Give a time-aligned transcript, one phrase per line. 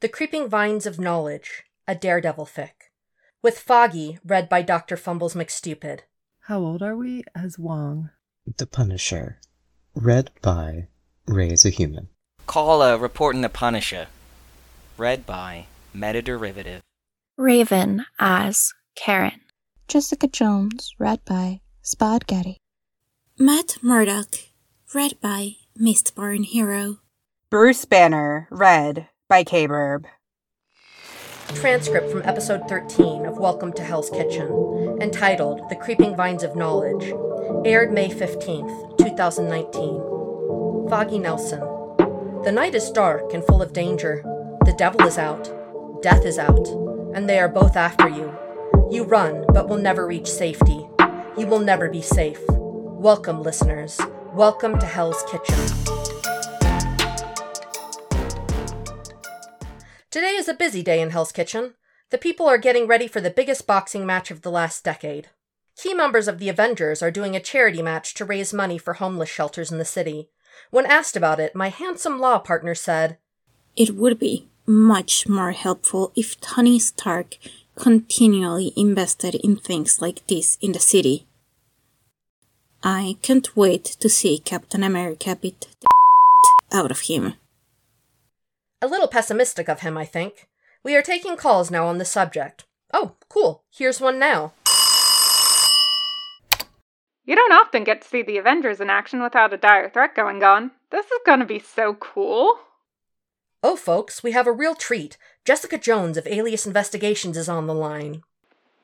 [0.00, 2.92] The Creeping Vines of Knowledge, a Daredevil fic.
[3.40, 4.94] With Foggy, read by Dr.
[4.94, 6.00] Fumbles McStupid.
[6.40, 8.10] How old are we as Wong?
[8.58, 9.40] The Punisher,
[9.94, 10.88] read by
[11.26, 12.08] Ray a Human.
[12.46, 14.08] Call a reporting the Punisher,
[14.98, 15.64] read by
[15.94, 16.80] Metaderivative.
[17.38, 19.40] Ravin as Karen.
[19.88, 22.58] Jessica Jones, read by Spud Getty.
[23.38, 24.34] Matt Murdock,
[24.94, 26.98] read by Mistborn Hero.
[27.48, 30.04] Bruce Banner, read by K Burb.
[31.54, 37.12] Transcript from episode 13 of Welcome to Hell's Kitchen, entitled The Creeping Vines of Knowledge,
[37.64, 40.88] aired May 15th, 2019.
[40.88, 41.60] Foggy Nelson.
[42.44, 44.22] The night is dark and full of danger.
[44.64, 46.68] The devil is out, death is out,
[47.14, 48.32] and they are both after you.
[48.90, 50.86] You run, but will never reach safety.
[51.36, 52.38] You will never be safe.
[52.48, 54.00] Welcome, listeners.
[54.32, 55.85] Welcome to Hell's Kitchen.
[60.16, 61.74] Today is a busy day in Hell's Kitchen.
[62.08, 65.28] The people are getting ready for the biggest boxing match of the last decade.
[65.76, 69.28] Key members of the Avengers are doing a charity match to raise money for homeless
[69.28, 70.30] shelters in the city.
[70.70, 73.18] When asked about it, my handsome law partner said,
[73.76, 77.36] It would be much more helpful if Tony Stark
[77.74, 81.26] continually invested in things like this in the city.
[82.82, 85.86] I can't wait to see Captain America beat the
[86.78, 87.34] out of him.
[88.82, 90.48] A little pessimistic of him, I think.
[90.82, 92.64] We are taking calls now on the subject.
[92.92, 93.62] Oh, cool.
[93.70, 94.52] Here's one now.
[97.24, 100.44] You don't often get to see the Avengers in action without a dire threat going
[100.44, 100.70] on.
[100.90, 102.60] This is gonna be so cool.
[103.62, 105.16] Oh, folks, we have a real treat.
[105.44, 108.22] Jessica Jones of Alias Investigations is on the line.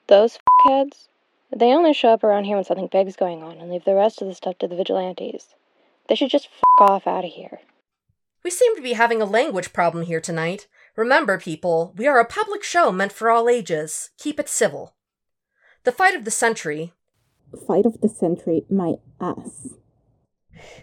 [0.09, 1.09] Those heads?
[1.55, 4.23] They only show up around here when something big's going on and leave the rest
[4.23, 5.55] of the stuff to the vigilantes.
[6.09, 7.61] They should just f off out of here.
[8.45, 10.67] We seem to be having a language problem here tonight.
[10.97, 14.11] Remember, people, we are a public show meant for all ages.
[14.19, 14.95] Keep it civil.
[15.85, 16.93] The fight of the century.
[17.67, 19.69] Fight of the century, my ass.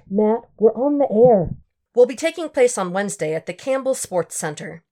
[0.10, 1.56] Matt, we're on the air.
[1.96, 4.84] Will be taking place on Wednesday at the Campbell Sports Center.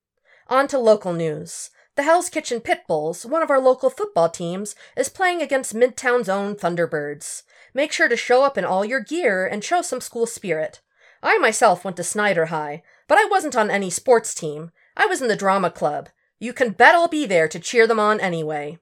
[0.47, 1.69] On to local news.
[1.95, 6.29] The Hell's Kitchen Pit Bulls, one of our local football teams, is playing against Midtown's
[6.29, 7.43] own Thunderbirds.
[7.73, 10.81] Make sure to show up in all your gear and show some school spirit.
[11.21, 14.71] I myself went to Snyder High, but I wasn't on any sports team.
[14.95, 16.09] I was in the drama club.
[16.39, 18.79] You can bet I'll be there to cheer them on anyway.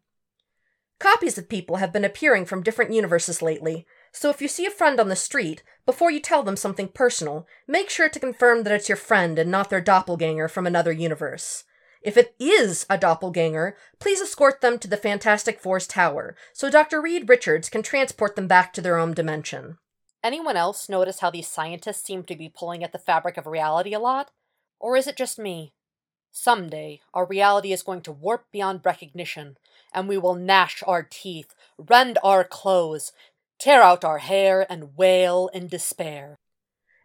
[0.99, 4.71] Copies of people have been appearing from different universes lately, so if you see a
[4.71, 8.73] friend on the street, before you tell them something personal, make sure to confirm that
[8.73, 11.65] it's your friend and not their doppelganger from another universe.
[12.01, 17.01] If it is a doppelganger, please escort them to the Fantastic Four's tower so Dr.
[17.01, 19.79] Reed Richards can transport them back to their own dimension.
[20.25, 23.93] Anyone else notice how these scientists seem to be pulling at the fabric of reality
[23.93, 24.31] a lot?
[24.79, 25.71] Or is it just me?
[26.31, 29.55] Someday, our reality is going to warp beyond recognition,
[29.93, 33.11] and we will gnash our teeth, rend our clothes,
[33.59, 36.39] tear out our hair, and wail in despair.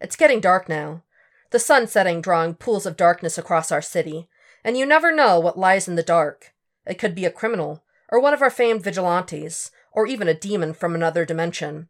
[0.00, 1.02] It's getting dark now.
[1.50, 4.30] The sun setting drawing pools of darkness across our city,
[4.64, 6.54] and you never know what lies in the dark.
[6.86, 10.72] It could be a criminal, or one of our famed vigilantes, or even a demon
[10.72, 11.89] from another dimension.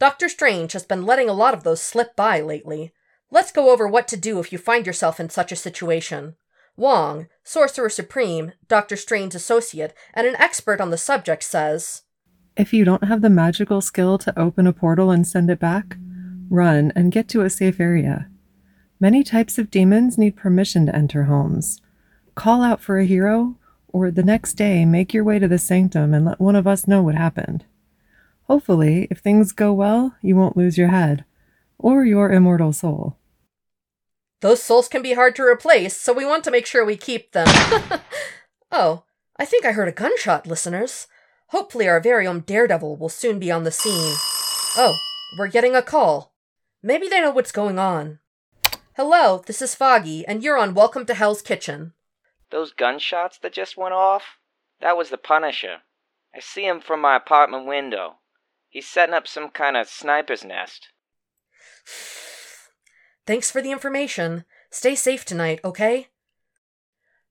[0.00, 2.94] Doctor Strange has been letting a lot of those slip by lately.
[3.30, 6.36] Let's go over what to do if you find yourself in such a situation.
[6.74, 12.04] Wong, Sorcerer Supreme, Doctor Strange's associate, and an expert on the subject says
[12.56, 15.98] If you don't have the magical skill to open a portal and send it back,
[16.48, 18.30] run and get to a safe area.
[19.00, 21.82] Many types of demons need permission to enter homes.
[22.34, 26.14] Call out for a hero, or the next day make your way to the sanctum
[26.14, 27.66] and let one of us know what happened.
[28.50, 31.24] Hopefully, if things go well, you won't lose your head
[31.78, 33.16] or your immortal soul.
[34.40, 37.30] Those souls can be hard to replace, so we want to make sure we keep
[37.30, 37.46] them.
[38.72, 39.04] oh,
[39.36, 41.06] I think I heard a gunshot, listeners.
[41.50, 44.16] Hopefully, our very own Daredevil will soon be on the scene.
[44.76, 44.96] Oh,
[45.38, 46.34] we're getting a call.
[46.82, 48.18] Maybe they know what's going on.
[48.96, 51.92] Hello, this is Foggy, and you're on Welcome to Hell's Kitchen.
[52.50, 54.24] Those gunshots that just went off?
[54.80, 55.82] That was the Punisher.
[56.34, 58.16] I see him from my apartment window.
[58.70, 60.88] He's setting up some kind of sniper's nest.
[63.26, 64.44] Thanks for the information.
[64.70, 66.06] Stay safe tonight, okay?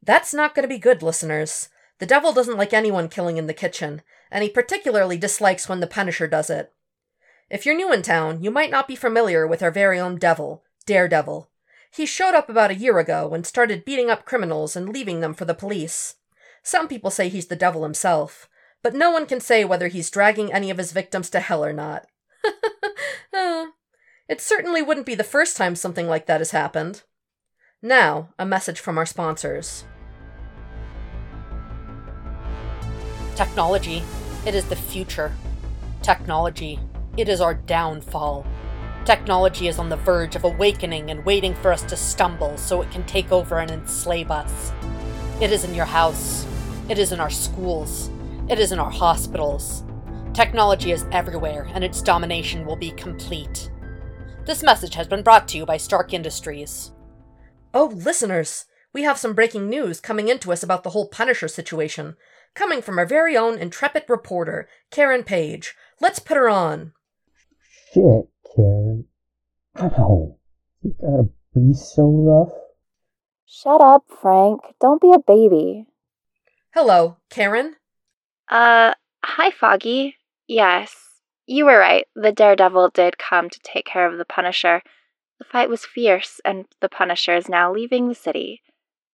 [0.04, 1.70] That's not going to be good, listeners.
[2.00, 5.88] The devil doesn't like anyone killing in the kitchen, and he particularly dislikes when the
[5.88, 6.74] Punisher does it.
[7.50, 10.64] If you're new in town, you might not be familiar with our very own devil,
[10.86, 11.50] Daredevil.
[11.90, 15.34] He showed up about a year ago and started beating up criminals and leaving them
[15.34, 16.16] for the police.
[16.64, 18.50] Some people say he's the devil himself,
[18.84, 21.74] but no one can say whether he's dragging any of his victims to hell or
[21.74, 22.08] not.
[23.34, 27.04] it certainly wouldn't be the first time something like that has happened.
[27.82, 29.86] Now, a message from our sponsors.
[33.36, 34.04] Technology,
[34.46, 35.34] it is the future.
[36.02, 36.80] Technology,
[37.18, 38.46] it is our downfall.
[39.06, 42.92] Technology is on the verge of awakening and waiting for us to stumble so it
[42.92, 44.72] can take over and enslave us.
[45.42, 46.46] It is in your house.
[46.90, 48.10] It is in our schools.
[48.50, 49.84] It is in our hospitals.
[50.34, 53.70] Technology is everywhere, and its domination will be complete.
[54.46, 56.92] This message has been brought to you by Stark Industries.
[57.76, 62.16] Oh, listeners, we have some breaking news coming into us about the whole Punisher situation,
[62.56, 65.76] coming from our very own intrepid reporter, Karen Page.
[66.02, 66.94] Let's put her on.
[67.94, 69.06] Shit, Karen.
[69.80, 70.38] Ow.
[70.82, 72.58] You gotta be so rough.
[73.46, 74.62] Shut up, Frank.
[74.82, 75.86] Don't be a baby.
[76.74, 77.76] Hello, Karen?
[78.50, 78.94] Uh,
[79.24, 80.16] hi, Foggy.
[80.48, 80.96] Yes,
[81.46, 82.06] you were right.
[82.16, 84.82] The Daredevil did come to take care of the Punisher.
[85.38, 88.62] The fight was fierce, and the Punisher is now leaving the city.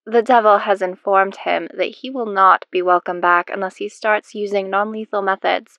[0.06, 4.34] The Devil has informed him that he will not be welcome back unless he starts
[4.34, 5.78] using non lethal methods.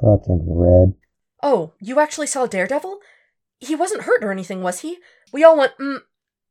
[0.00, 0.94] Fucking red.
[1.42, 2.98] Oh, you actually saw Daredevil?
[3.58, 4.98] He wasn't hurt or anything, was he?
[5.32, 5.98] We all want, mm,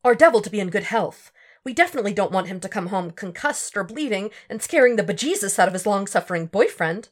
[0.03, 1.31] our devil to be in good health.
[1.65, 5.57] We definitely don't want him to come home concussed or bleeding and scaring the bejesus
[5.57, 7.09] out of his long suffering boyfriend.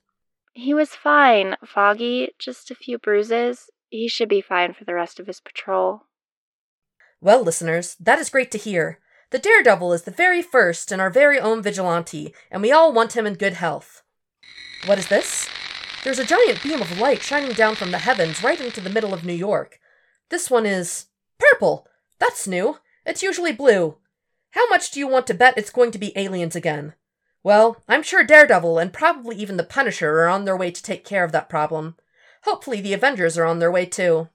[0.53, 2.33] He was fine, Foggy.
[2.37, 3.69] Just a few bruises.
[3.89, 6.03] He should be fine for the rest of his patrol.
[7.21, 8.99] Well, listeners, that is great to hear.
[9.29, 13.15] The Daredevil is the very first and our very own vigilante, and we all want
[13.15, 14.03] him in good health.
[14.85, 15.47] What is this?
[16.03, 19.13] There's a giant beam of light shining down from the heavens right into the middle
[19.13, 19.79] of New York.
[20.29, 21.05] This one is
[21.37, 21.87] purple.
[22.19, 22.79] That's new.
[23.05, 23.97] It's usually blue.
[24.51, 26.93] How much do you want to bet it's going to be aliens again?
[27.43, 31.03] Well, I'm sure Daredevil and probably even the Punisher are on their way to take
[31.03, 31.95] care of that problem.
[32.43, 34.29] Hopefully, the Avengers are on their way too.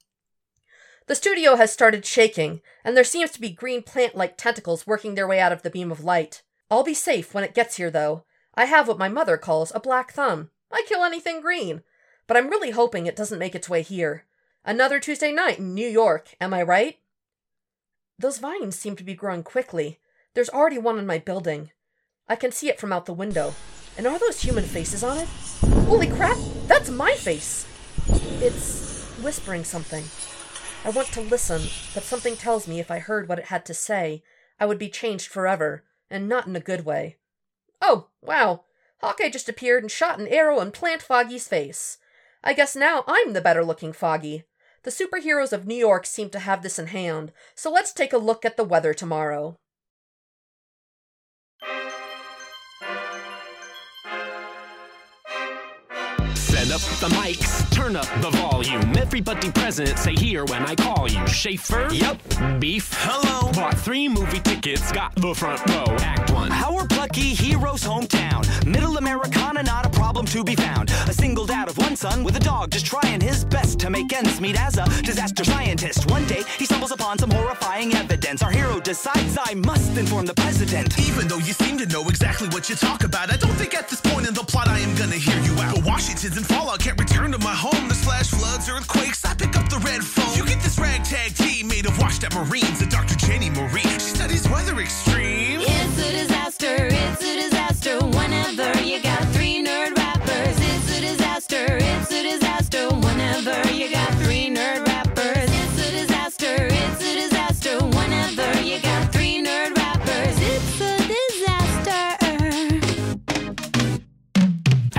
[1.07, 5.15] The studio has started shaking, and there seems to be green plant like tentacles working
[5.15, 6.43] their way out of the beam of light.
[6.69, 8.25] I'll be safe when it gets here, though.
[8.55, 10.51] I have what my mother calls a black thumb.
[10.73, 11.83] I kill anything green.
[12.27, 14.25] But I'm really hoping it doesn't make its way here.
[14.65, 16.99] Another Tuesday night in New York, am I right?
[18.19, 20.01] Those vines seem to be growing quickly.
[20.37, 21.71] There's already one in my building.
[22.29, 23.55] I can see it from out the window.
[23.97, 25.29] And are those human faces on it?
[25.87, 26.37] Holy crap!
[26.67, 27.67] That's my face!
[28.43, 30.05] It's whispering something.
[30.85, 31.63] I want to listen,
[31.95, 34.23] but something tells me if I heard what it had to say,
[34.61, 37.17] I would be changed forever, and not in a good way.
[37.81, 38.65] Oh, wow.
[39.01, 41.97] Hawkeye just appeared and shot an arrow in Plant Foggy's face.
[42.45, 44.45] I guess now I'm the better looking Foggy.
[44.83, 48.19] The superheroes of New York seem to have this in hand, so let's take a
[48.19, 49.59] look at the weather tomorrow.
[56.77, 58.95] Up the mics, turn up the volume.
[58.99, 61.27] Everybody present, say here when I call you.
[61.27, 61.89] Schaffer?
[61.91, 62.61] Yep.
[62.61, 62.93] Beef?
[62.99, 63.51] Hello.
[63.53, 65.87] Bought three movie tickets, got the front row.
[66.01, 66.53] Act one.
[66.53, 68.45] Our plucky hero's hometown.
[68.67, 70.91] Middle Americana, not a problem to be found.
[70.91, 71.36] A single dad of one
[72.11, 75.45] son with a dog, just trying his best to make ends meet as a disaster
[75.45, 76.09] scientist.
[76.11, 78.43] One day, he stumbles upon some horrifying evidence.
[78.43, 80.89] Our hero decides I must inform the president.
[81.09, 83.89] Even though you seem to know exactly what you talk about, I don't think at
[83.89, 85.75] this point in the plot I am gonna hear you out.
[85.75, 87.89] But Washington's in fallout, can't return to my home.
[87.89, 90.37] The slash floods, earthquakes, I pick up the red phone.
[90.39, 93.17] You get this ragtag team made of washed up Marines, and Dr.
[93.17, 93.91] Jenny Marie.
[94.05, 95.65] She studies weather extremes.
[95.67, 97.36] It's a disaster, it's a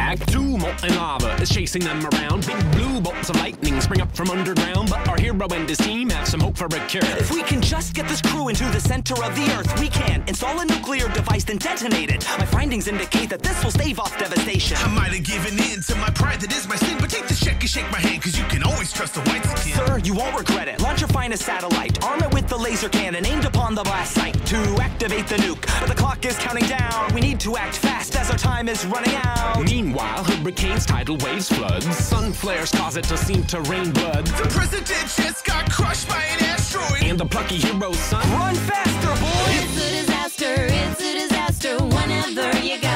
[0.08, 2.48] Act two, molten lava is chasing them around.
[2.48, 4.90] Big blue bolts of lightning spring up from underground.
[4.90, 7.04] But our hero and his team have some hope for a cure.
[7.20, 10.24] If we can just get this crew into the center of the earth, we can
[10.26, 12.26] install a nuclear device then detonate it.
[12.40, 14.78] My findings indicate that this will stave off devastation.
[14.78, 16.96] I might have given in to my pride, that is my sin.
[17.02, 19.44] But take this check and shake my hand, cause you can always trust the white
[19.58, 19.74] skin.
[19.74, 20.80] Sir, you won't regret it.
[20.80, 22.24] Launch your finest satellite, arm
[22.58, 25.66] it the laser cannon aimed upon the blast site to activate the nuke.
[25.80, 27.14] But the clock is counting down.
[27.14, 29.64] We need to act fast as our time is running out.
[29.64, 34.26] Meanwhile, hurricanes, tidal waves, floods, sun flares cause it to seem to rain blood.
[34.28, 37.04] The president just got crushed by an asteroid.
[37.04, 38.28] And the plucky hero's son.
[38.32, 39.52] Run faster, boy!
[39.62, 41.78] It's a disaster, it's a disaster.
[41.78, 42.87] Whenever you got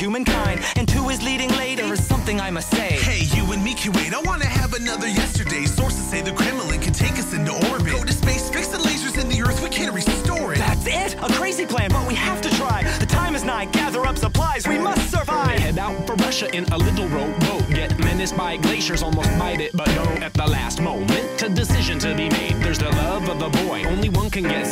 [0.00, 0.60] humankind.
[0.76, 2.92] And to his leading later there is something I must say.
[3.08, 4.14] Hey, you and me can wait.
[4.14, 5.66] I wanna have another yesterday.
[5.66, 7.92] Sources say the Kremlin can take us into orbit.
[7.92, 9.62] Go to space, fix the lasers in the Earth.
[9.62, 10.58] We can't restore it.
[10.58, 11.14] That's it!
[11.22, 12.82] A crazy plan, but we have to try.
[12.98, 13.66] The time is nigh.
[13.66, 14.66] Gather up supplies.
[14.66, 15.48] We must survive.
[15.48, 17.68] They head out for Russia in a little rowboat.
[17.68, 21.42] Get menaced by glaciers, almost bite it, but don't at the last moment.
[21.42, 22.56] A decision to be made.
[22.62, 23.84] There's the love of the boy.
[23.86, 24.66] Only one can get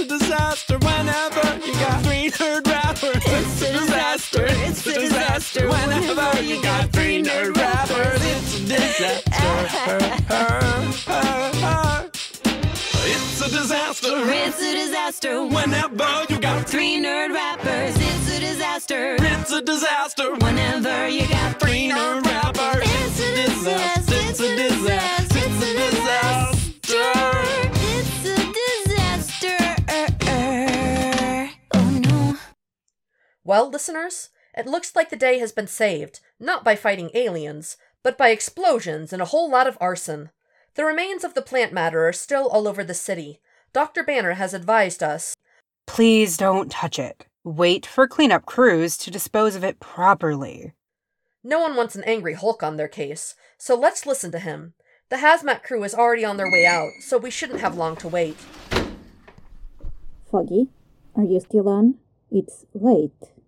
[0.00, 3.22] a disaster whenever you got three nerd rappers.
[3.26, 8.20] It's a disaster, it's a disaster whenever you got three nerd rappers.
[8.24, 9.30] It's a disaster.
[13.02, 14.22] It's a disaster.
[14.30, 15.46] It's a disaster.
[15.46, 17.94] Whenever you got Three nerd rappers.
[17.96, 19.16] It's a disaster.
[19.18, 20.34] It's a disaster.
[20.36, 22.29] Whenever you got three nerd rappers.
[33.50, 38.16] Well, listeners, it looks like the day has been saved, not by fighting aliens, but
[38.16, 40.30] by explosions and a whole lot of arson.
[40.76, 43.40] The remains of the plant matter are still all over the city.
[43.72, 44.04] Dr.
[44.04, 45.34] Banner has advised us
[45.84, 47.26] Please don't touch it.
[47.42, 50.72] Wait for cleanup crews to dispose of it properly.
[51.42, 54.74] no one wants an angry Hulk on their case, so let's listen to him.
[55.08, 58.06] The hazmat crew is already on their way out, so we shouldn't have long to
[58.06, 58.36] wait.
[60.30, 60.68] Foggy,
[61.16, 61.96] are you still on?
[62.30, 63.39] It's late.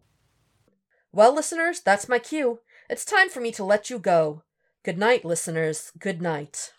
[1.12, 2.60] Well, listeners, that's my cue.
[2.88, 4.42] It's time for me to let you go.
[4.82, 5.92] Good night, listeners.
[5.98, 6.72] Good night.